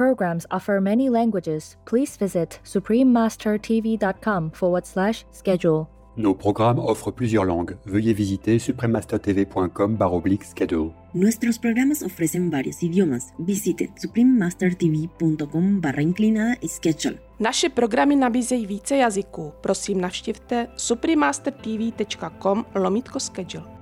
[0.00, 1.76] Programs offer many languages.
[1.84, 5.88] Please visit suprememastertv.com forward slash schedule.
[6.16, 7.76] Nos programmes offrent plusieurs langues.
[7.84, 9.98] Veuillez visiter suprememastertv.com
[10.42, 10.92] schedule.
[11.14, 13.34] Nuestros programas ofrecen varios idiomas.
[13.38, 17.18] Visite suprememastertv.com barra inclinada schedule.
[17.40, 19.52] Naše programy nabízejí více jazyků.
[19.60, 23.79] Prosím navštivte suprememastertv.com lomítko schedule.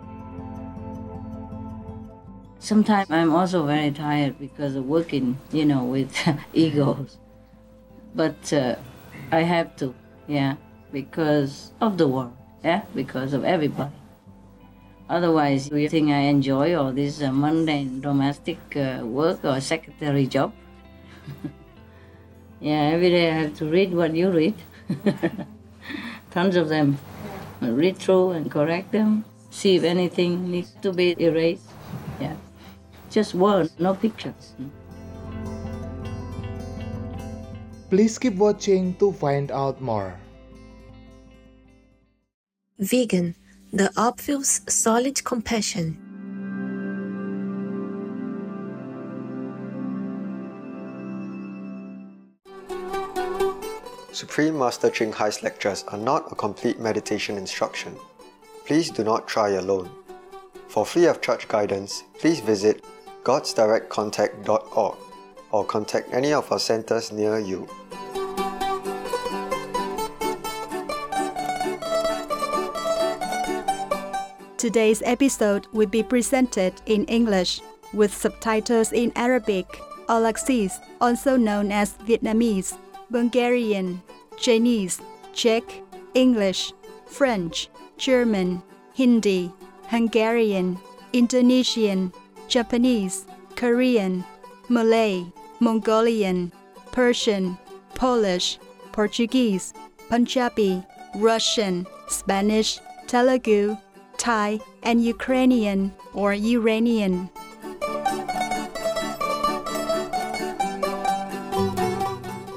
[2.60, 6.12] Sometimes I'm also very tired because of working, you know, with
[6.52, 7.18] egos.
[8.14, 8.76] But uh,
[9.30, 9.94] I have to,
[10.26, 10.56] yeah,
[10.92, 12.32] because of the work,
[12.64, 13.94] yeah, because of everybody.
[15.08, 20.52] Otherwise, you think I enjoy all this uh, mundane domestic uh, work or secretary job?
[22.60, 24.54] yeah, every day I have to read what you read.
[26.30, 26.98] Tons of them.
[27.62, 31.70] I read through and correct them, see if anything needs to be erased.
[32.20, 32.36] Yeah.
[33.10, 34.54] Just words, no pictures.
[37.90, 40.14] Please keep watching to find out more.
[42.78, 43.34] Vegan,
[43.72, 45.96] the obvious solid compassion.
[54.12, 57.94] Supreme Master Ching Hai's lectures are not a complete meditation instruction.
[58.66, 59.88] Please do not try alone.
[60.68, 62.84] For free of charge guidance, please visit
[63.24, 64.96] godsdirectcontact.org
[65.50, 67.68] or contact any of our centers near you.
[74.58, 77.60] Today's episode will be presented in English
[77.92, 79.66] with subtitles in Arabic,
[80.08, 82.76] Aulacese, also known as Vietnamese,
[83.10, 84.02] Bulgarian,
[84.36, 85.00] Chinese,
[85.32, 85.62] Czech,
[86.14, 86.72] English,
[87.06, 88.62] French, German,
[88.94, 89.52] Hindi,
[89.88, 90.78] Hungarian,
[91.12, 92.12] Indonesian,
[92.48, 93.26] Japanese,
[93.56, 94.24] Korean,
[94.68, 95.24] Malay,
[95.60, 96.50] Mongolian,
[96.92, 97.58] Persian,
[97.94, 98.58] Polish,
[98.92, 99.74] Portuguese,
[100.08, 100.82] Punjabi,
[101.16, 103.76] Russian, Spanish, Telugu,
[104.16, 107.30] Thai, and Ukrainian or Iranian.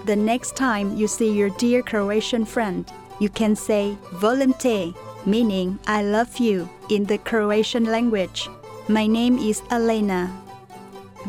[0.05, 4.53] The next time you see your dear Croatian friend, you can say volim
[5.25, 8.49] meaning I love you in the Croatian language.
[8.87, 10.31] My name is Elena.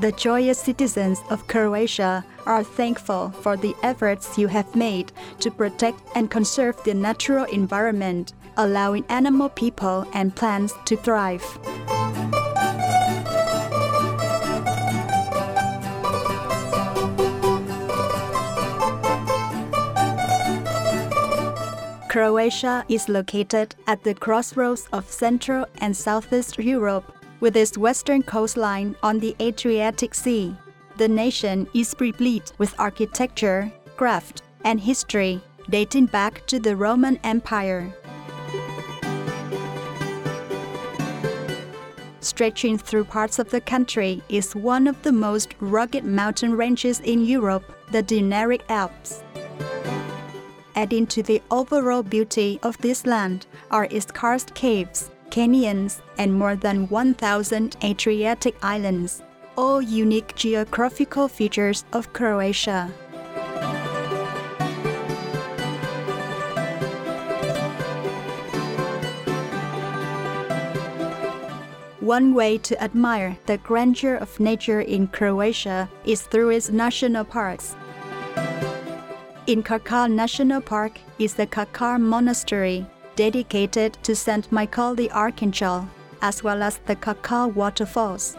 [0.01, 6.01] The joyous citizens of Croatia are thankful for the efforts you have made to protect
[6.15, 11.45] and conserve the natural environment, allowing animal people and plants to thrive.
[22.09, 27.13] Croatia is located at the crossroads of Central and Southeast Europe
[27.43, 30.57] with its western coastline on the Adriatic Sea.
[30.97, 37.93] The nation is replete with architecture, craft, and history dating back to the Roman Empire.
[42.21, 47.25] Stretching through parts of the country is one of the most rugged mountain ranges in
[47.25, 49.25] Europe, the Dinaric Alps.
[50.77, 56.55] Adding to the overall beauty of this land are its karst caves, canyons, and more
[56.55, 59.23] than 1,000 Adriatic islands,
[59.57, 62.93] all unique geographical features of Croatia.
[72.01, 77.75] One way to admire the grandeur of nature in Croatia is through its national parks.
[79.47, 82.85] In Krka National Park is the Krka Monastery,
[83.23, 84.51] dedicated to St.
[84.51, 85.87] Michael the Archangel,
[86.23, 88.37] as well as the Krka waterfalls.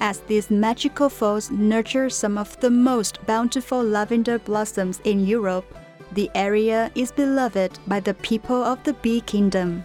[0.00, 5.66] As these magical falls nurture some of the most bountiful lavender blossoms in Europe,
[6.12, 9.84] the area is beloved by the people of the Bee Kingdom.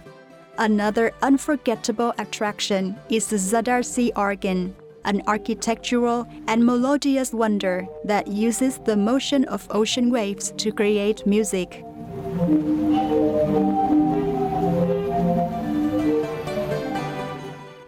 [0.56, 8.78] Another unforgettable attraction is the Zadar Sea organ, an architectural and melodious wonder that uses
[8.78, 11.84] the motion of ocean waves to create music.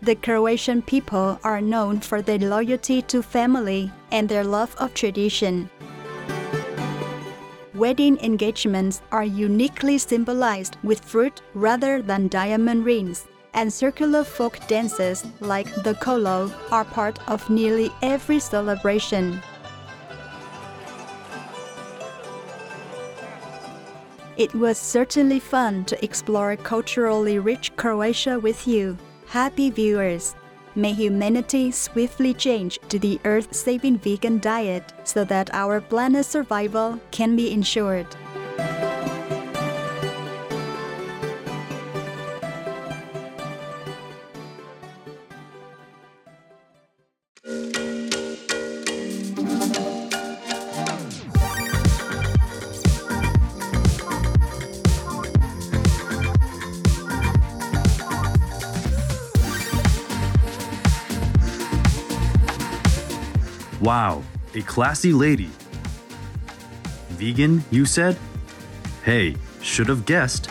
[0.03, 5.71] The Croatian people are known for their loyalty to family and their love of tradition.
[7.75, 15.25] Wedding engagements are uniquely symbolized with fruit rather than diamond rings and circular folk dances
[15.41, 19.41] like the kolo are part of nearly every celebration.
[24.37, 28.99] It was certainly fun to explore culturally rich Croatia with you.
[29.27, 30.35] Happy viewers!
[30.75, 36.99] May humanity swiftly change to the earth saving vegan diet so that our planet's survival
[37.13, 38.09] can be ensured.
[64.55, 65.51] A classy lady.
[67.11, 68.17] Vegan, you said?
[69.03, 70.51] Hey, should have guessed.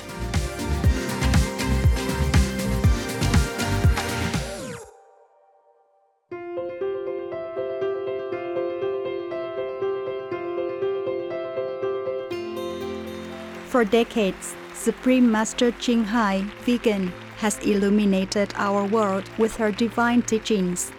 [13.68, 20.92] For decades, Supreme Master Ching Hai, vegan, has illuminated our world with her divine teachings.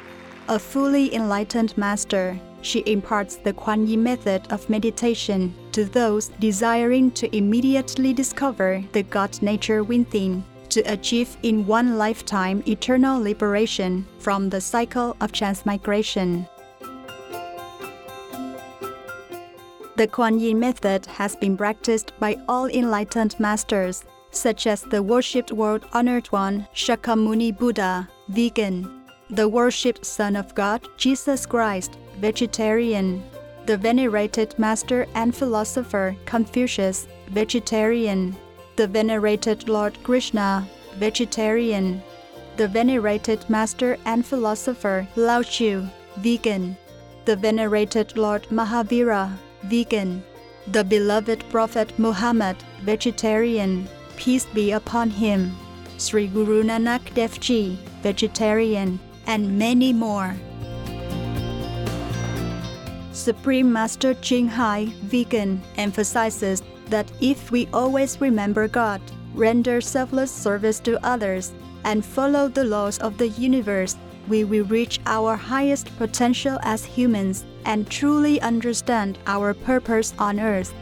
[0.49, 7.11] A fully enlightened master, she imparts the Kuan Yin method of meditation to those desiring
[7.13, 14.49] to immediately discover the God nature within to achieve in one lifetime eternal liberation from
[14.49, 16.49] the cycle of transmigration.
[19.97, 25.53] The Kuan Yin method has been practiced by all enlightened masters, such as the worshipped
[25.53, 33.23] world honored one Shakyamuni Buddha, vegan, the worshipped Son of God, Jesus Christ, vegetarian,
[33.67, 38.35] the venerated master and philosopher Confucius, vegetarian,
[38.77, 40.67] the venerated Lord Krishna,
[40.97, 42.03] vegetarian,
[42.57, 45.87] the venerated master and philosopher Lao Tzu,
[46.17, 46.79] vegan,
[47.27, 49.31] the venerated Lord Mahavira,
[49.65, 50.25] vegan,
[50.69, 53.87] the beloved Prophet Muhammad, vegetarian,
[54.17, 55.55] peace be upon him,
[55.99, 60.35] Sri Guru Nanak Dev Ji, vegetarian, and many more.
[63.15, 69.01] Supreme Master Ching Hai, vegan, emphasizes that if we always remember God,
[69.35, 73.97] render selfless service to others, and follow the laws of the universe,
[74.27, 80.75] we will reach our highest potential as humans and truly understand our purpose on earth.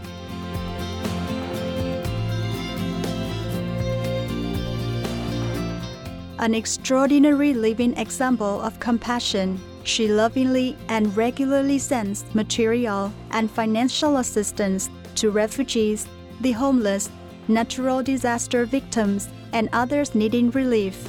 [6.38, 14.90] An extraordinary living example of compassion, she lovingly and regularly sends material and financial assistance
[15.16, 16.06] to refugees,
[16.40, 17.10] the homeless,
[17.48, 21.08] natural disaster victims, and others needing relief.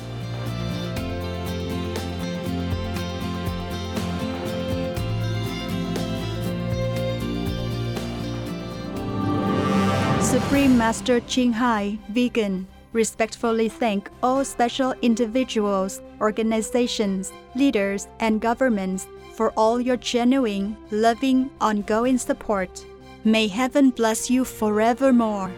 [10.33, 19.51] Supreme Master Ching Hai, vegan, respectfully thank all special individuals, organizations, leaders, and governments for
[19.57, 22.85] all your genuine, loving, ongoing support.
[23.23, 25.51] May heaven bless you forevermore.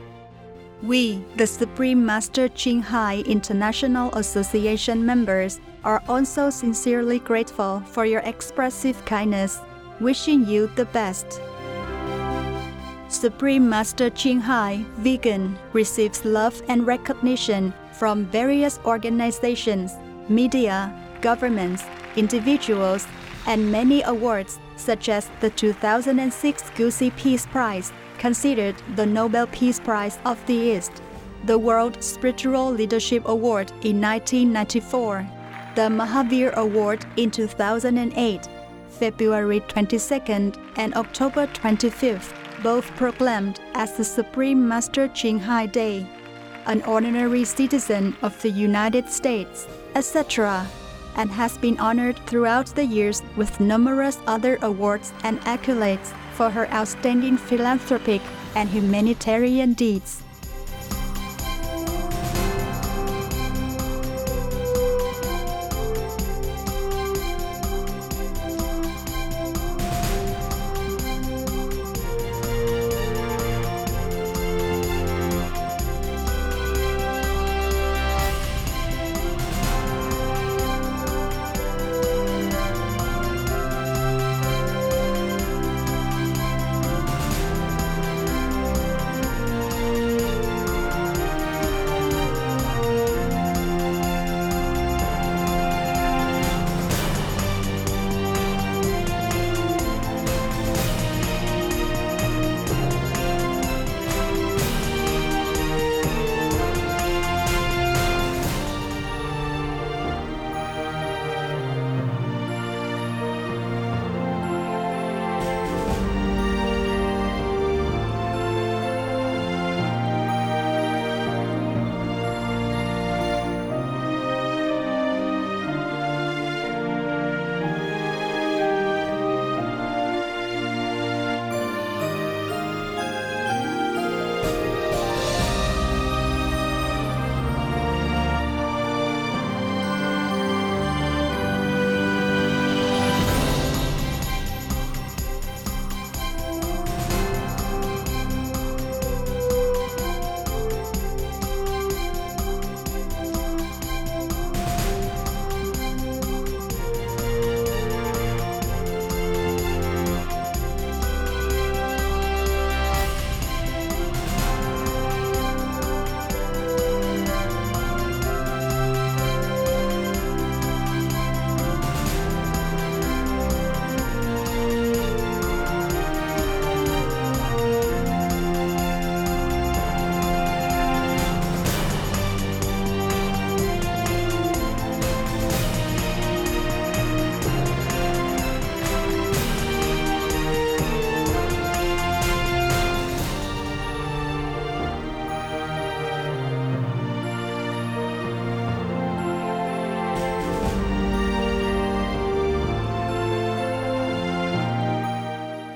[0.81, 8.21] We, the Supreme Master Ching Hai International Association members, are also sincerely grateful for your
[8.21, 9.59] expressive kindness,
[9.99, 11.39] wishing you the best.
[13.07, 19.93] Supreme Master Ching Hai, vegan, receives love and recognition from various organizations,
[20.27, 21.83] media, governments,
[22.15, 23.07] individuals,
[23.45, 30.17] and many awards such as the 2006 Gusi Peace Prize, considered the Nobel Peace Prize
[30.25, 31.01] of the East,
[31.45, 35.27] the World Spiritual Leadership Award in 1994,
[35.75, 38.49] the Mahavir Award in 2008,
[38.89, 46.07] February 22nd and October 25th, both proclaimed as the Supreme Master Ching Hai Day,
[46.65, 50.67] an ordinary citizen of the United States, etc.,
[51.15, 56.69] and has been honored throughout the years with numerous other awards and accolades for her
[56.73, 58.21] outstanding philanthropic
[58.55, 60.24] and humanitarian deeds.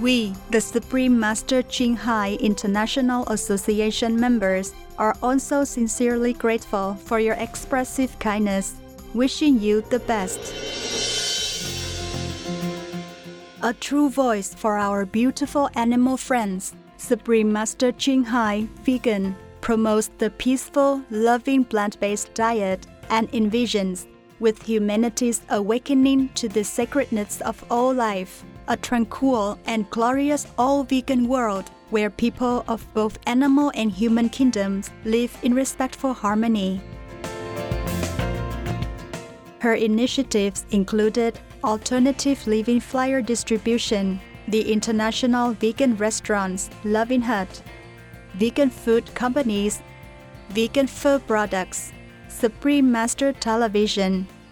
[0.00, 7.34] We, the Supreme Master Ching Hai International Association members, are also sincerely grateful for your
[7.34, 8.74] expressive kindness,
[9.14, 10.52] wishing you the best.
[13.62, 20.28] A true voice for our beautiful animal friends, Supreme Master Ching Hai Vegan promotes the
[20.30, 24.06] peaceful, loving plant based diet and envisions,
[24.40, 31.28] with humanity's awakening to the sacredness of all life, a tranquil and glorious all vegan
[31.28, 36.80] world where people of both animal and human kingdoms live in respectful harmony.
[39.60, 47.62] Her initiatives included alternative living flyer distribution, the international vegan restaurants Loving Hut,
[48.34, 49.82] vegan food companies,
[50.50, 51.92] vegan food products,
[52.28, 54.26] Supreme Master Television,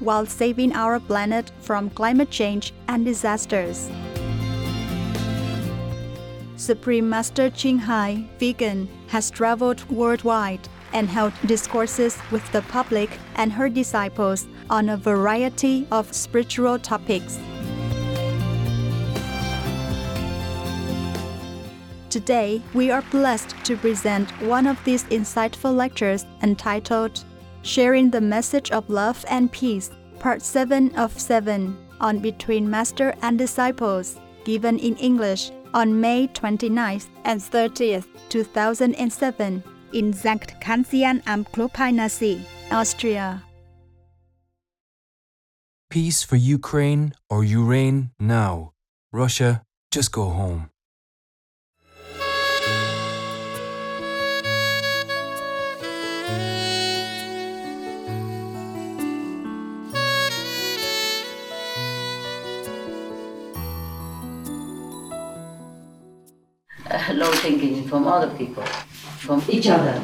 [0.00, 3.90] while saving our planet from climate change and disasters.
[6.56, 13.52] Supreme Master Ching Hai, vegan, has traveled worldwide and held discourses with the public and
[13.52, 17.38] her disciples on a variety of spiritual topics.
[22.08, 27.22] Today, we are blessed to present one of these insightful lectures entitled
[27.66, 33.36] Sharing the Message of Love and Peace, Part 7 of 7, on Between Master and
[33.36, 42.08] Disciples, given in English on May 29th and 30th, 2007, in Sankt Kanzian am Klopeiner
[42.70, 43.42] Austria.
[45.90, 48.70] Peace for Ukraine or Ukraine now.
[49.12, 50.70] Russia, just go home.
[67.14, 70.00] low thinking from other people, from each other.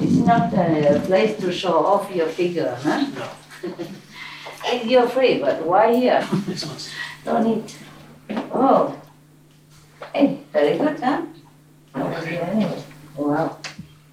[0.00, 3.06] It's not a place to show off your figure, huh?
[3.14, 3.74] No.
[4.84, 6.26] You're free, but why here?
[7.24, 7.78] Don't eat.
[8.52, 8.98] Oh.
[10.14, 11.22] Hey, very good, huh?
[11.94, 12.82] Anyway.
[13.16, 13.58] Wow.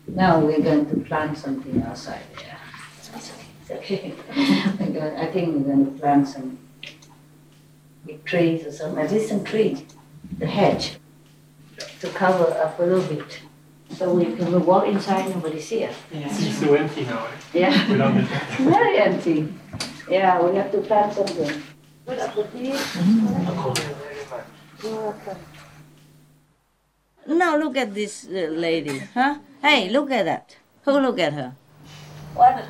[0.08, 2.58] Now we're going to plant something outside there.
[2.98, 4.14] It's okay.
[4.30, 6.58] I think we're going to plant some
[8.06, 9.84] big trees or some, some trees,
[10.40, 11.00] the hedge
[12.02, 13.42] to cover up a little bit.
[13.96, 15.96] So we can walk inside, nobody see us.
[16.12, 16.28] Yeah.
[16.30, 17.32] It's so empty now, eh?
[17.54, 17.92] Yeah.
[17.92, 18.14] Without
[18.58, 19.54] the Very empty.
[20.10, 21.64] Yeah, we have to plant something.
[22.06, 22.74] Put up the tea.
[24.84, 25.38] You're welcome.
[27.28, 29.38] Now look at this uh, lady, huh?
[29.62, 30.58] Hey, look at that.
[30.86, 31.54] Who look at her?
[32.34, 32.64] What?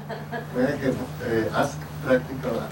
[0.55, 2.69] May I can uh, ask practical uh,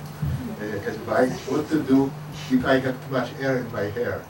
[0.88, 2.12] advice what to do
[2.51, 4.22] if I got too much air in my hair?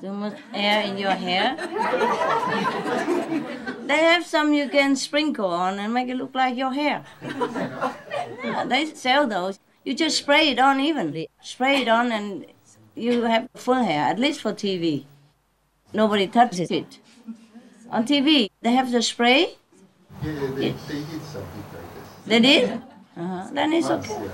[0.00, 1.56] Too much air in your hair?
[3.86, 7.04] they have some you can sprinkle on and make it look like your hair.
[7.22, 9.58] Yeah, they sell those.
[9.84, 11.28] You just spray it on evenly.
[11.42, 12.46] Spray it on and
[12.94, 15.04] you have full hair, at least for TV.
[15.92, 16.98] Nobody touches it.
[17.90, 19.56] On TV, they have the spray.
[20.22, 22.26] Yeah, they, they did something like this.
[22.26, 22.82] They did?
[23.16, 23.48] Uh-huh.
[23.52, 24.30] Then it's okay.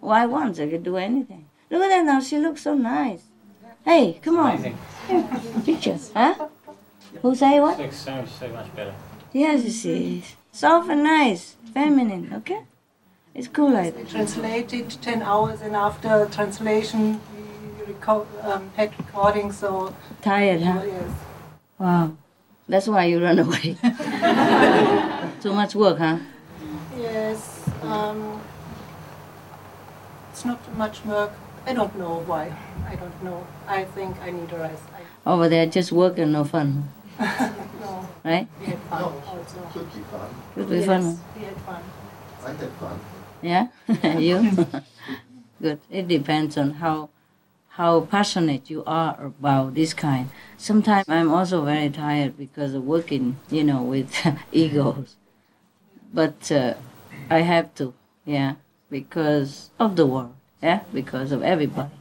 [0.00, 0.58] Why once?
[0.58, 1.48] They can do anything.
[1.70, 2.20] Look at that now.
[2.20, 3.24] She looks so nice.
[3.84, 4.52] Hey, come on.
[4.52, 4.78] Amazing.
[5.08, 5.28] Here,
[5.64, 6.10] pictures.
[6.14, 6.48] Huh?
[7.20, 7.78] Who say what?
[7.78, 8.94] Looks so, so much better.
[9.32, 10.24] Yes, you see.
[10.52, 11.56] Soft and nice.
[11.74, 12.62] Feminine, okay?
[13.34, 14.08] It's cool like that.
[14.08, 17.20] translated 10 hours and after translation
[17.78, 20.80] we record, um, had recording so Tired, huh?
[20.86, 21.10] yes
[21.78, 22.16] Wow.
[22.68, 23.76] That's why you run away.
[25.42, 26.18] Too much work, huh?
[26.96, 28.40] yes um,
[30.30, 31.32] it's not much work
[31.66, 32.54] I don't know why
[32.86, 36.32] I don't know I think I need a rest I, Over there, just work and
[36.32, 36.88] no fun.
[37.20, 38.48] no right?
[38.60, 39.60] We had fun No, also.
[39.72, 40.28] could be fun.
[40.54, 41.18] Could be yes, fun.
[41.36, 41.82] We had fun.
[42.44, 43.00] I had fun.
[43.42, 43.66] Yeah,
[44.18, 44.66] you.
[45.62, 45.80] Good.
[45.90, 47.08] It depends on how
[47.70, 50.30] how passionate you are about this kind.
[50.56, 54.14] Sometimes I'm also very tired because of working, you know, with
[54.52, 55.16] egos.
[56.12, 56.74] But uh,
[57.30, 58.54] I have to, yeah,
[58.90, 61.92] because of the world, yeah, because of everybody.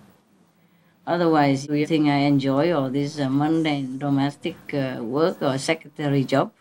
[1.05, 6.53] Otherwise, you think I enjoy all this uh, mundane domestic uh, work or secretary job?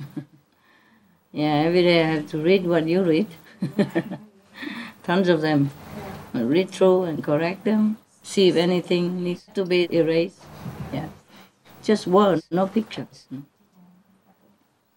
[1.32, 3.28] yeah, every day I have to read what you read.
[5.04, 5.70] Tons of them.
[6.34, 10.42] Read through and correct them, see if anything needs to be erased.
[10.92, 11.08] Yeah.
[11.84, 13.26] Just words, no pictures.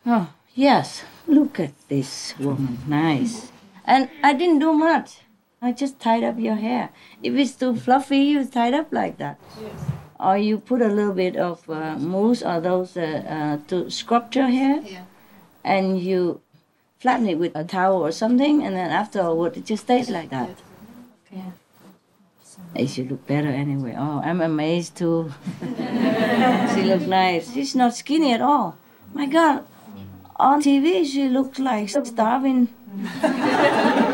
[0.05, 1.03] Oh, yes.
[1.27, 2.79] Look at this woman.
[2.87, 3.51] Nice.
[3.85, 5.21] And I didn't do much.
[5.63, 6.89] I just tied up your hair.
[7.21, 9.39] If it's too fluffy, you tie it up like that.
[9.61, 9.71] Yes.
[10.19, 13.23] Or you put a little bit of uh, mousse or those uh,
[13.61, 14.81] uh, to scrub your hair.
[14.81, 15.03] Yeah.
[15.63, 16.41] And you
[16.97, 20.49] flatten it with a towel or something, and then afterward it just stays like that.
[21.31, 21.51] Yeah.
[22.73, 23.95] It should look better anyway.
[23.95, 25.31] Oh, I'm amazed too.
[26.73, 27.53] she look nice.
[27.53, 28.77] She's not skinny at all.
[29.13, 29.63] My God,
[30.37, 32.69] on TV she looks like starving,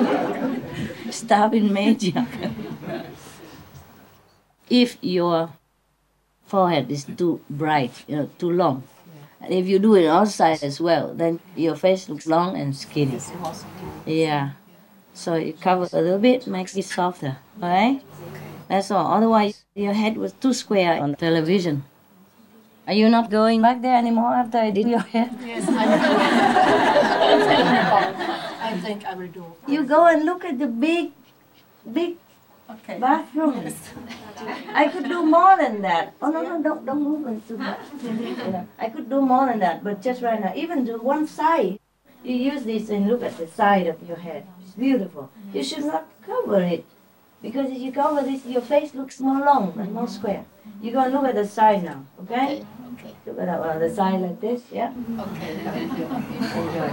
[1.18, 2.28] starving maniac.
[4.70, 5.50] if your
[6.46, 8.84] forehead is too bright, you know, too long,
[9.42, 13.20] and if you do it outside as well, then your face looks long and skinny.
[14.06, 14.52] Yeah.
[15.14, 17.38] So you cover a little bit, makes it softer.
[17.62, 18.02] Alright?
[18.68, 19.14] That's all.
[19.14, 21.86] Otherwise, your head was too square on television.
[22.88, 25.30] Are you not going back there anymore after I did your hair?
[25.46, 25.68] Yes,
[28.78, 29.46] I, think I will do.
[29.68, 31.12] You go and look at the big,
[31.92, 32.18] big
[32.70, 33.00] Okay.
[33.00, 33.74] bathroom.
[34.74, 36.14] I could do more than that.
[36.22, 37.80] Oh no no don't don't move it too much.
[38.78, 41.80] I could do more than that, but just right now, even to one side,
[42.24, 44.46] you use this and look at the side of your head.
[44.62, 45.32] It's beautiful.
[45.54, 46.84] You should not cover it.
[47.42, 50.44] Because if you cover this, your face looks more long and more square.
[50.82, 52.66] You go and look at the side now, okay?
[53.38, 53.46] Okay.
[53.46, 54.92] Look at uh, the side like this, yeah?
[55.20, 55.52] Okay.
[55.52, 56.90] Enjoy.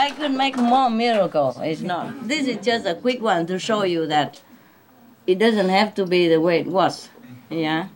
[0.00, 1.54] I could make more miracle.
[1.60, 2.26] It's not.
[2.26, 4.40] This is just a quick one to show you that
[5.26, 7.10] it doesn't have to be the way it was.
[7.50, 7.88] Yeah.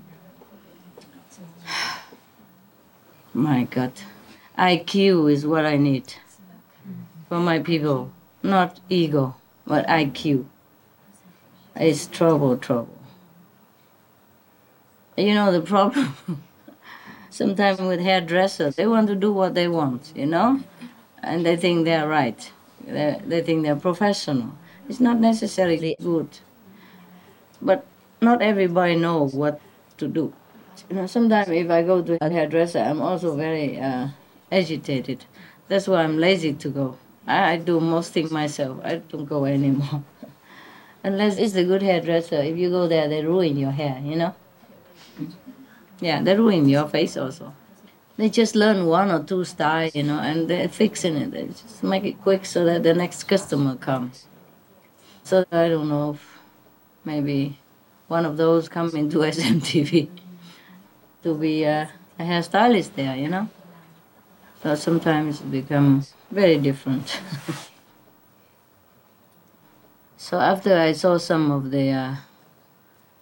[3.35, 3.93] My God.
[4.59, 6.13] IQ is what I need
[7.31, 8.13] for my people.
[8.43, 9.37] Not ego,
[9.67, 10.45] but IQ.
[11.77, 12.99] It's trouble, trouble.
[15.17, 16.17] You know the problem?
[17.31, 20.61] Sometimes with hairdressers, they want to do what they want, you know?
[21.23, 22.51] And they think they're right.
[22.87, 24.53] They, they think they're professional.
[24.89, 26.29] It's not necessarily good.
[27.61, 27.87] But
[28.21, 29.61] not everybody knows what
[29.99, 30.33] to do.
[30.91, 34.09] You know, sometimes if I go to a hairdresser, I'm also very uh,
[34.51, 35.25] agitated.
[35.69, 36.99] That's why I'm lazy to go.
[37.27, 38.81] I, I do most things myself.
[38.85, 40.03] I don't go anymore.
[41.05, 42.43] Unless it's a good hairdresser.
[42.43, 44.35] If you go there, they ruin your hair, you know?
[46.01, 47.55] Yeah, they ruin your face also.
[48.17, 51.31] They just learn one or two styles, you know, and they're fixing it.
[51.31, 54.27] They just make it quick so that the next customer comes.
[55.25, 56.39] So I don't know if
[57.05, 57.59] maybe
[58.09, 60.09] one of those come into SMTV
[61.23, 63.49] to be a, a hairstylist there, you know?
[64.63, 67.21] So sometimes it becomes very different.
[70.23, 72.15] so after I saw some of the, uh,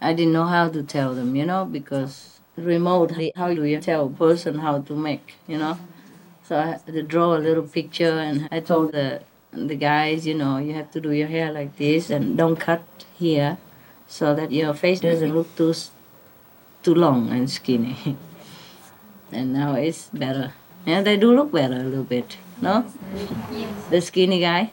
[0.02, 4.04] I didn't know how to tell them, you know, because remotely, how do you tell
[4.04, 5.78] a person how to make, you know?
[6.44, 10.34] So I had to draw a little picture, and I told the the guys, you
[10.34, 12.84] know, you have to do your hair like this, and don't cut
[13.14, 13.56] here,
[14.06, 15.72] so that your face doesn't look too
[16.82, 17.96] too long and skinny.
[19.32, 20.52] and now it's better.
[20.84, 22.84] Yeah, they do look better a little bit, no?
[23.88, 24.72] The skinny guy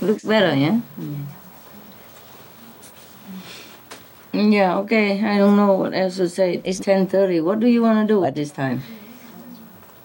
[0.00, 0.80] looks better, yeah.
[0.98, 1.26] Mm,
[4.32, 5.22] Yeah, okay.
[5.24, 6.60] I don't know what else to say.
[6.64, 7.40] It's 10:30.
[7.42, 8.82] What do you want to do at this time?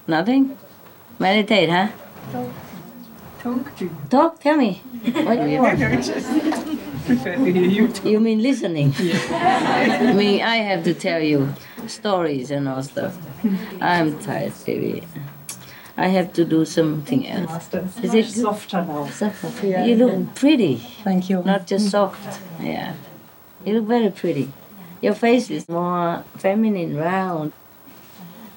[0.08, 0.58] Nothing?
[1.20, 1.88] Meditate, huh?
[3.44, 3.92] Talk to you.
[4.10, 4.82] Talk, tell me.
[5.14, 5.80] What do you want?
[7.06, 8.94] Prefer to hear you You mean listening?
[9.00, 10.10] Yeah.
[10.10, 11.54] I mean, I have to tell you
[11.88, 13.18] stories and all stuff.
[13.82, 15.04] I'm tired, baby.
[16.02, 17.70] I have to do something else.
[18.02, 19.06] Is it softer now?
[19.06, 19.68] Softer.
[19.68, 19.86] Yeah.
[19.86, 20.78] You look pretty.
[21.04, 21.44] Thank you.
[21.44, 22.40] Not just soft.
[22.60, 22.96] Yeah.
[23.64, 24.52] You look very pretty.
[25.00, 27.54] Your face is more feminine, round,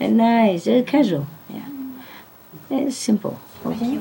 [0.00, 0.66] and nice.
[0.66, 1.26] It's casual.
[1.50, 1.68] Yeah.
[2.70, 3.38] It's simple.
[3.66, 4.00] Okay.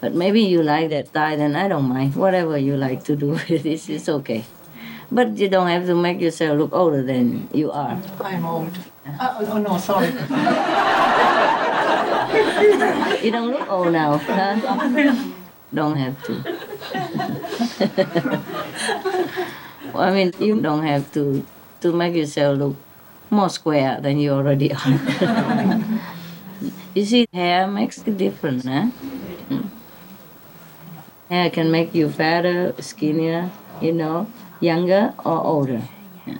[0.00, 2.14] But maybe you like that style, then I don't mind.
[2.14, 4.44] Whatever you like to do with this is okay.
[5.10, 8.00] But you don't have to make yourself look older than you are.
[8.20, 8.78] I'm old.
[9.06, 10.12] Uh, oh, no, sorry.
[13.22, 15.14] You don't look old now, huh?
[15.74, 16.32] Don't have to.
[19.92, 21.44] well, I mean, you don't have to
[21.80, 22.76] to make yourself look
[23.30, 24.84] more square than you already are.
[26.94, 28.88] you see, hair makes a difference, huh?
[31.28, 34.26] Hair can make you fatter, skinnier, you know,
[34.60, 35.82] younger or older.
[36.26, 36.38] Yeah.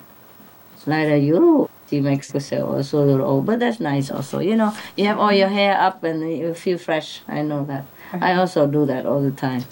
[0.87, 4.39] Like you, yourself also a little old, but that's nice also.
[4.41, 7.23] You know, you have all your hair up and you feel fresh.
[7.29, 7.85] I know that.
[8.13, 9.65] I also do that all the time.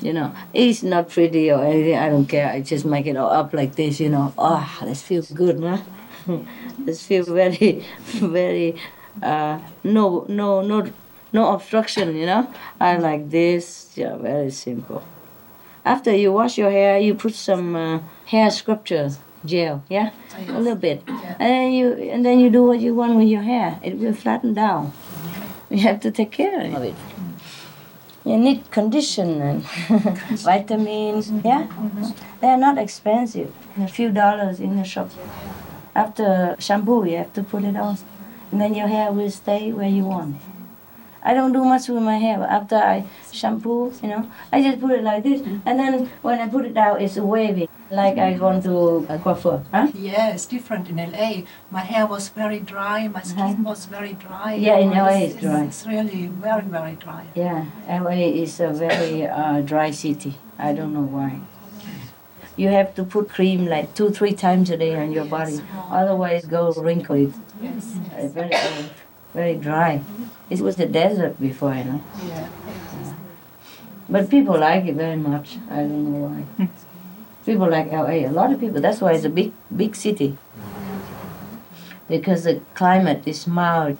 [0.00, 1.96] You know, it's not pretty or anything.
[1.96, 2.50] I don't care.
[2.50, 3.98] I just make it all up like this.
[4.00, 5.78] You know, ah, this feels good, huh?
[6.78, 8.76] this feels very, very,
[9.22, 10.90] uh, no, no, no,
[11.32, 12.14] no obstruction.
[12.14, 13.92] You know, I like this.
[13.96, 15.02] Yeah, very simple.
[15.84, 19.10] After you wash your hair, you put some uh, hair sculpture
[19.44, 20.10] gel, yeah,
[20.48, 23.28] oh, a little bit, and then you and then you do what you want with
[23.28, 23.78] your hair.
[23.82, 24.92] It will flatten down.
[24.92, 25.74] Mm-hmm.
[25.74, 26.94] You have to take care of it.
[26.94, 28.28] Mm-hmm.
[28.30, 29.62] You need condition and
[30.40, 31.30] vitamins.
[31.30, 32.10] Yeah, mm-hmm.
[32.40, 33.52] they are not expensive.
[33.78, 35.10] A few dollars in the shop.
[35.94, 37.98] After shampoo, you have to put it on,
[38.50, 40.36] and then your hair will stay where you want.
[41.28, 42.38] I don't do much with my hair.
[42.58, 46.46] After I shampoo, you know, I just put it like this, and then when I
[46.48, 49.58] put it out, it's wavy, like I gone to a coiffeur.
[49.74, 49.88] Huh?
[49.94, 51.42] Yeah, it's different in LA.
[51.70, 54.54] My hair was very dry, my skin was very dry.
[54.54, 55.64] Yeah, in LA it's- it's dry.
[55.64, 57.24] It's really very, very dry.
[57.34, 60.34] Yeah, LA is a very uh, dry city.
[60.58, 61.40] I don't know why.
[62.58, 65.58] You have to put cream like two, three times a day on your body,
[65.90, 67.32] otherwise go wrinkly.
[67.60, 67.84] Yes.
[68.16, 68.88] Uh,
[69.36, 70.02] very, dry.
[70.48, 72.00] It was the desert before, you know.
[72.26, 72.48] Yeah.
[74.08, 75.58] But people like it very much.
[75.70, 76.68] I don't know why.
[77.44, 78.26] people like LA.
[78.26, 78.80] A lot of people.
[78.80, 80.38] That's why it's a big, big city.
[82.08, 83.98] Because the climate is mild.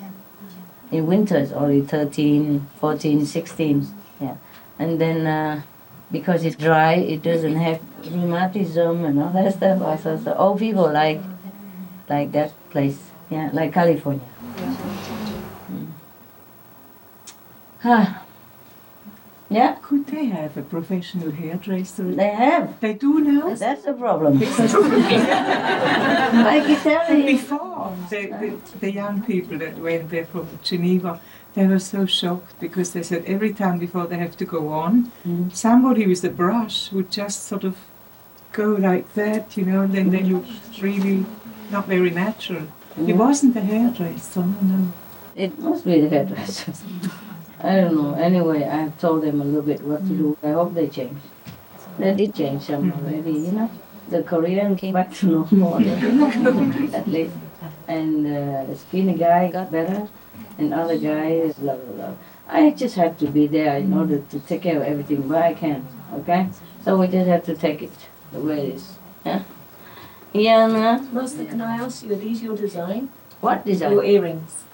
[0.92, 3.88] In winter it's only 13, 14, 16.
[4.20, 4.36] Yeah.
[4.78, 5.62] And then uh,
[6.12, 9.82] because it's dry, it doesn't have rheumatism and all that stuff.
[9.82, 11.20] Also, so old people like
[12.08, 12.98] like that place.
[13.28, 14.24] Yeah, like California.
[15.72, 15.88] Mm.
[17.80, 18.06] Huh.
[19.48, 19.76] Yeah.
[19.82, 22.14] Could they have a professional hairdresser?
[22.14, 22.80] They have.
[22.80, 23.54] They do now?
[23.54, 24.38] That's the problem.
[24.38, 26.56] Because I
[27.16, 27.24] you.
[27.26, 31.20] Before, the, the, the young people that went there from Geneva,
[31.54, 35.12] they were so shocked because they said every time before they have to go on,
[35.26, 35.50] Mm-hmm.
[35.50, 37.76] somebody with a brush would just sort of
[38.52, 40.44] go like that, you know, and then they look
[40.80, 41.24] really
[41.70, 42.62] not very natural.
[42.96, 43.16] It Mhm.
[43.16, 44.92] wasn't the hairdresser, no, no.
[45.36, 46.72] It must be the hairdresser.
[47.60, 48.14] I don't know.
[48.14, 50.38] Anyway, I have told them a little bit what to do.
[50.42, 51.18] I hope they change.
[51.98, 53.70] They did change some already, you know.
[54.08, 55.76] The Korean came back to normal,
[56.94, 57.34] at least.
[57.88, 60.08] And uh, the skinny guy got better,
[60.58, 62.12] and other guys, is blah, blah, blah.
[62.48, 65.54] I just have to be there in order to take care of everything, but I
[65.54, 66.48] can, okay?
[66.84, 67.90] So we just have to take it
[68.32, 68.98] the way it is.
[69.24, 69.42] Yeah?
[70.32, 71.00] Yeah, no?
[71.12, 73.08] Master, can I ask you, are these your design?
[73.40, 73.92] What design?
[73.92, 74.65] Your earrings.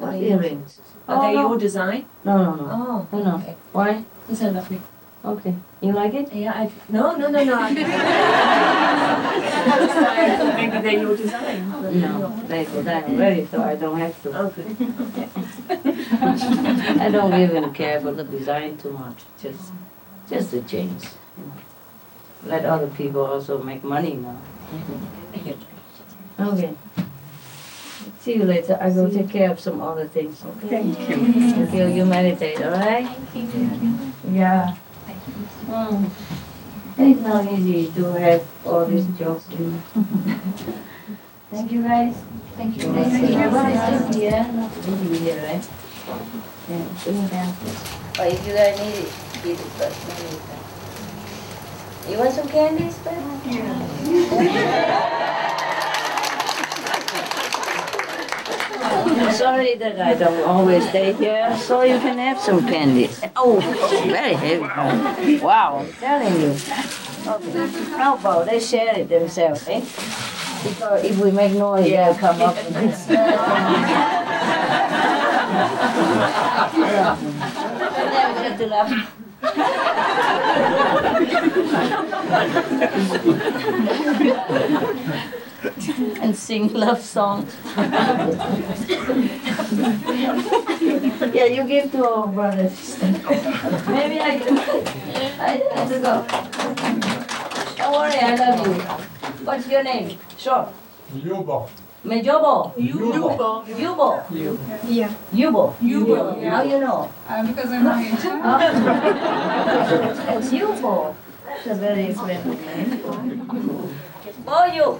[0.00, 0.80] What Are they- earrings?
[1.06, 2.04] Are Oh, they your design?
[2.24, 2.64] No, no, no.
[2.72, 3.36] Oh, No, no.
[3.36, 3.54] okay.
[3.72, 4.02] Why?
[4.28, 4.80] These are lovely.
[5.22, 5.54] Okay.
[5.82, 6.32] You like it?
[6.32, 7.54] Yeah, I, no, no, no, no.
[7.60, 7.70] I,
[10.56, 11.68] maybe they're your design.
[12.00, 14.28] No, they designed already, so I don't have to.
[14.38, 14.76] Oh, good.
[17.00, 19.24] I don't even care for the design too much.
[19.42, 19.72] Just,
[20.30, 20.88] just the you
[21.36, 21.52] know.
[22.46, 24.38] Let other people also make money now.
[26.38, 26.74] Okay.
[28.20, 28.76] See you later.
[28.80, 30.44] I go take care of some other things.
[30.44, 30.92] Okay.
[30.92, 31.14] Thank you.
[31.62, 33.08] Until you meditate, all right?
[33.32, 33.70] Thank you.
[34.30, 34.74] Yeah.
[35.06, 35.32] Thank you.
[35.72, 36.10] Mm.
[36.98, 39.48] It's not easy to have all these jobs.
[39.50, 39.80] you know.
[41.50, 42.14] Thank you guys.
[42.56, 42.82] Thank you.
[42.92, 43.18] Thank you.
[43.30, 44.22] Thank you.
[44.22, 45.68] Yeah, not busy here, right?
[46.68, 47.82] Yeah, bring it downstairs.
[48.16, 50.00] But if you guys need it, get it first.
[50.06, 50.58] then later.
[52.10, 53.24] You want some candies, babe?
[58.82, 63.10] I'm sorry that I don't always stay here, so you can have some candy.
[63.36, 63.60] Oh,
[64.06, 65.38] very heavy.
[65.40, 66.56] Wow, I'm telling you.
[67.26, 67.66] Okay.
[67.96, 69.80] How about they share it themselves, eh?
[70.62, 73.04] Because if we make noise, they'll come up with this.
[73.06, 73.26] Then
[76.76, 79.16] we have to laugh.
[86.20, 87.54] and sing love songs.
[91.34, 92.96] yeah, you give to our brothers.
[93.02, 94.56] Maybe I can.
[95.38, 96.24] I have to go.
[97.76, 98.72] Don't worry, I love you.
[99.44, 100.18] What's your name?
[100.38, 100.66] Sure.
[101.14, 101.68] Yubo.
[102.04, 102.72] Mejobo.
[102.76, 103.64] Yubo.
[103.66, 104.22] Yubo.
[104.88, 105.12] Yeah.
[105.34, 105.74] Yubo.
[105.82, 106.42] Yubo.
[106.48, 107.10] How you know?
[107.28, 108.00] Uh, because I'm not
[110.38, 111.14] It's Yubo.
[111.44, 113.02] That's a very friendly name.
[114.46, 114.98] Oh, you.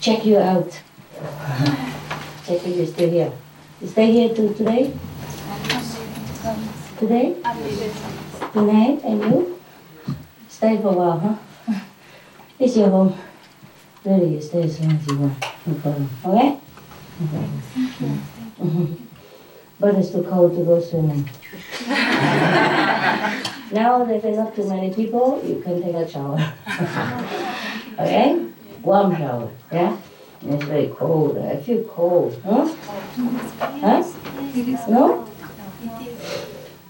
[0.00, 0.70] Check you out.
[2.46, 3.32] Check if you're still here.
[3.80, 4.92] You stay here till today?
[6.98, 7.36] Today?
[8.52, 9.00] Tonight?
[9.04, 9.58] And you?
[10.48, 11.36] Stay for a while, huh?
[12.58, 13.14] It's your home.
[14.04, 15.44] Really, you stay as long as you want.
[15.66, 16.08] No problem.
[16.24, 16.58] Okay?
[17.24, 17.46] Okay.
[18.60, 18.96] Mhm.
[19.78, 21.28] But it's too cold to go swimming.
[23.72, 26.54] now that there are not too many people, you can take a shower.
[27.98, 28.46] okay?
[28.82, 29.96] Warm shower, yeah?
[30.42, 31.38] And it's very cold.
[31.38, 32.66] I feel cold, huh?
[33.56, 34.12] Huh?
[34.88, 35.28] No?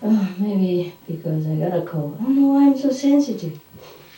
[0.04, 2.18] Oh, maybe because I got a cold.
[2.20, 3.60] I don't know why I'm so sensitive.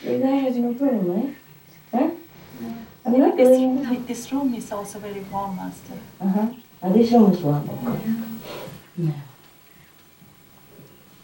[0.01, 1.35] You guys have no problem, right?
[1.91, 2.11] Huh?
[3.05, 3.83] I'm not doing...
[3.83, 5.93] This, this room is also very warm, Master.
[6.19, 6.47] Uh-huh.
[6.81, 7.99] And this room is warm, okay.
[8.97, 9.11] Yeah.
[9.11, 9.34] Well,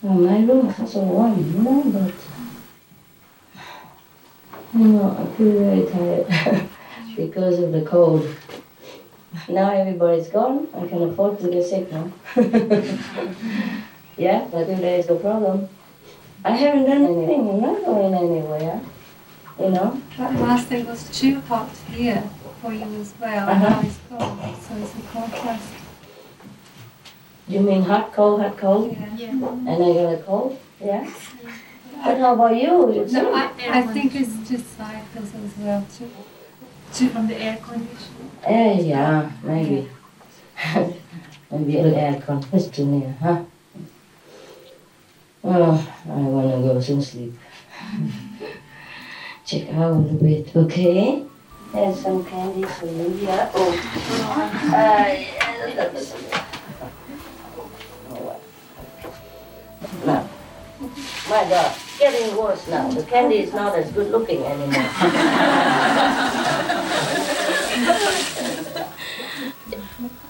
[0.04, 2.14] my room is also warm, you know, but...
[4.74, 6.70] You know, I feel very tired
[7.18, 8.26] because of the cold.
[9.50, 12.10] Now everybody's gone, I can afford to get sick now.
[14.18, 15.68] yeah, but if there is no problem.
[16.46, 18.82] I haven't done anything, I'm not going anywhere.
[19.60, 20.02] You know?
[20.18, 22.24] But last it was too hot here
[22.62, 23.70] for you as well, Uh-huh.
[23.70, 25.81] now it's cold, so it's a contrast.
[27.48, 28.96] You mean hot, cold, hot, cold?
[29.16, 29.30] Yeah.
[29.30, 30.60] And I got a cold?
[30.80, 31.10] Yeah?
[32.04, 32.94] But how about you?
[32.94, 33.52] You No, I.
[33.70, 36.10] I think it's just cycles as well, too.
[36.94, 38.32] Too from the air conditioning.
[38.44, 39.90] Eh, yeah, maybe.
[41.52, 43.44] maybe the aircon is too near, huh?
[45.44, 47.34] Oh, I wanna go to sleep.
[49.46, 51.26] Check out a little bit, okay?
[51.74, 53.50] There's some candy for you here.
[53.54, 53.74] Oh,
[54.74, 56.28] uh,
[61.32, 62.92] My God, getting worse now.
[62.92, 64.68] The candy is not as good looking anymore.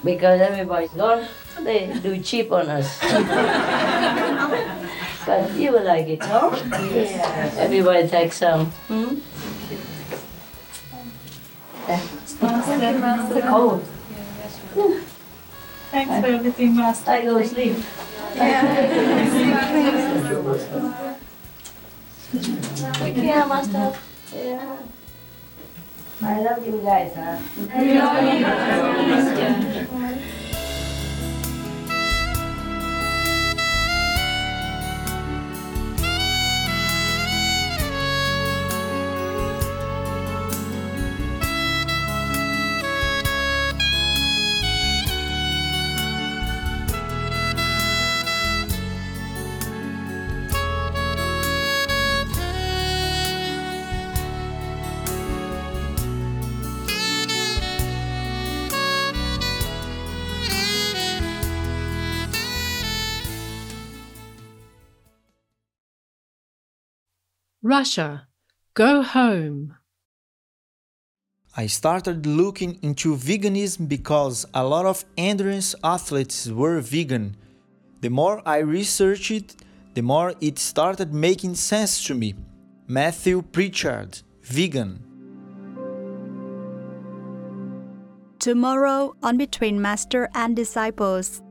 [0.04, 1.26] because everybody's gone,
[1.62, 3.00] they do cheap on us.
[5.26, 6.56] but you will like it, huh?
[6.70, 7.50] Yeah.
[7.56, 8.66] Everybody takes some.
[8.86, 9.18] Hmm?
[13.00, 13.40] Master.
[13.42, 13.82] Cold.
[15.92, 17.10] Thanks for everything, Master.
[17.10, 17.76] I go sleep.
[22.94, 23.92] Take care, Master.
[24.34, 24.78] Yeah.
[26.22, 27.36] I love you guys, huh?
[67.63, 68.27] Russia,
[68.73, 69.75] go home.
[71.55, 77.35] I started looking into veganism because a lot of endurance athletes were vegan.
[78.01, 79.55] The more I researched it,
[79.95, 82.35] the more it started making sense to me.
[82.87, 85.03] Matthew Pritchard, vegan.
[88.37, 91.41] Tomorrow on Between Master and Disciples.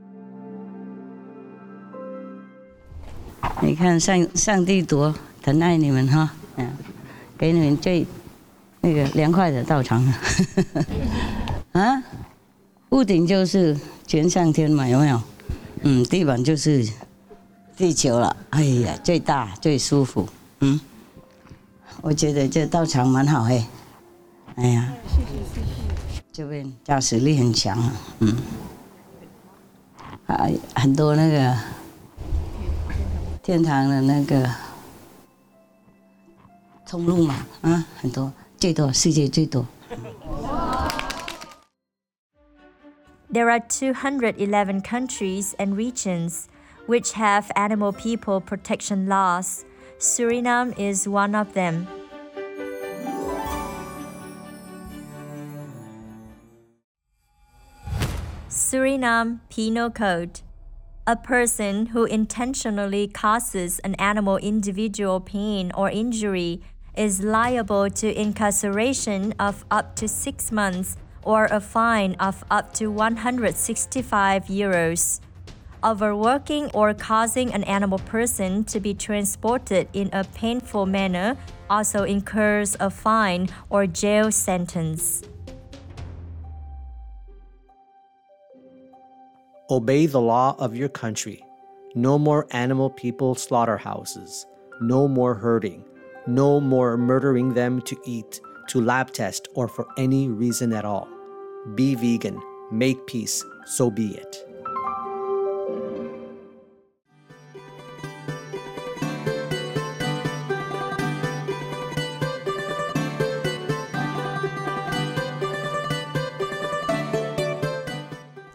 [3.61, 6.72] 你看上上帝多 疼爱你们哈，嗯，
[7.38, 8.06] 给你们最
[8.82, 10.06] 那个凉快的道场。
[11.74, 12.04] 啊，
[12.90, 15.22] 屋顶就是全上天嘛，有没有？
[15.84, 16.88] 嗯，地板就是
[17.76, 20.28] 地球了，哎呀，最大最舒服，
[20.60, 20.80] 嗯，
[22.02, 23.68] 我觉得这道场蛮好哎，
[24.56, 24.94] 哎呀，
[26.32, 28.36] 这边驾驶力很强啊，嗯，
[30.28, 31.58] 啊，很多那个。
[33.44, 34.48] 天堂的那个
[36.91, 39.67] 通路嘛，啊，很多，最多，世界最多。
[43.33, 46.47] There are 211 countries and regions
[46.87, 49.65] which have animal people protection laws.
[49.99, 51.87] Suriname is one of them.
[58.49, 60.41] Suriname Penal Code
[61.09, 66.61] A person who intentionally causes an animal individual pain or injury
[66.96, 72.88] is liable to incarceration of up to six months or a fine of up to
[72.88, 75.20] 165 euros.
[75.84, 81.38] Overworking or causing an animal person to be transported in a painful manner
[81.70, 85.24] also incurs a fine or jail sentence.
[89.72, 91.42] Obey the law of your country.
[91.96, 94.46] No more animal people slaughterhouses.
[94.82, 95.86] No more herding.
[96.28, 101.08] No more murdering them to eat, to lab test, or for any reason at all.
[101.76, 102.42] Be vegan.
[102.72, 103.44] Make peace.
[103.66, 104.46] So be it.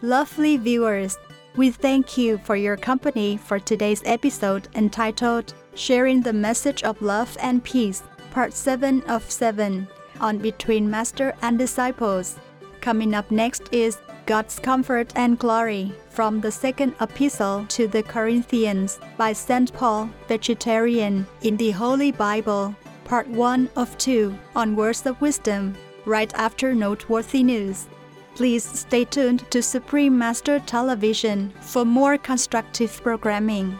[0.07, 1.17] Lovely viewers,
[1.57, 7.37] we thank you for your company for today's episode entitled Sharing the Message of Love
[7.39, 9.87] and Peace, Part 7 of 7
[10.19, 12.39] on Between Master and Disciples.
[12.81, 18.99] Coming up next is God's Comfort and Glory from the second epistle to the Corinthians
[19.17, 19.71] by St.
[19.71, 26.33] Paul, vegetarian, in the Holy Bible, Part 1 of 2 on Words of Wisdom, right
[26.33, 27.85] after Noteworthy News.
[28.33, 33.77] Please stay tuned to Supreme Master Television for more constructive programming.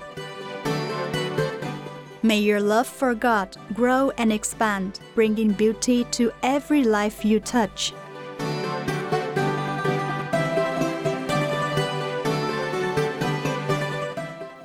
[2.28, 7.94] May your love for God grow and expand, bringing beauty to every life you touch.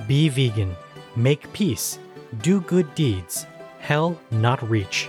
[0.09, 0.75] Be vegan,
[1.15, 2.01] make peace,
[2.41, 3.47] do good deeds,
[3.79, 5.09] hell not reach.